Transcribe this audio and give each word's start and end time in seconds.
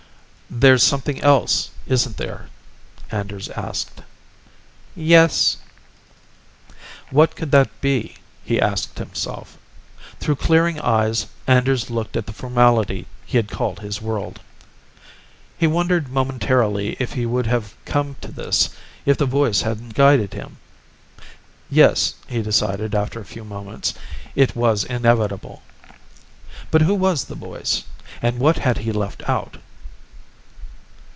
"There's 0.53 0.83
something 0.83 1.21
else, 1.21 1.69
isn't 1.87 2.17
there?" 2.17 2.49
Anders 3.09 3.47
asked. 3.51 4.01
"Yes." 4.97 5.55
What 7.09 7.37
could 7.37 7.51
that 7.51 7.69
be, 7.79 8.17
he 8.43 8.59
asked 8.59 8.97
himself. 8.97 9.57
Through 10.19 10.35
clearing 10.35 10.77
eyes, 10.81 11.27
Anders 11.47 11.89
looked 11.89 12.17
at 12.17 12.25
the 12.25 12.33
formality 12.33 13.05
he 13.25 13.37
had 13.37 13.47
called 13.49 13.79
his 13.79 14.01
world. 14.01 14.41
He 15.57 15.67
wondered 15.67 16.09
momentarily 16.11 16.97
if 16.99 17.13
he 17.13 17.25
would 17.25 17.45
have 17.47 17.73
come 17.85 18.17
to 18.19 18.29
this 18.29 18.71
if 19.05 19.17
the 19.17 19.25
voice 19.25 19.61
hadn't 19.61 19.93
guided 19.93 20.33
him. 20.33 20.57
Yes, 21.69 22.15
he 22.27 22.41
decided 22.41 22.93
after 22.93 23.21
a 23.21 23.25
few 23.25 23.45
moments, 23.45 23.93
it 24.35 24.53
was 24.53 24.83
inevitable. 24.83 25.61
But 26.71 26.81
who 26.81 26.93
was 26.93 27.23
the 27.23 27.35
voice? 27.35 27.85
And 28.21 28.37
what 28.37 28.57
had 28.57 28.79
he 28.79 28.91
left 28.91 29.23
out? 29.29 29.55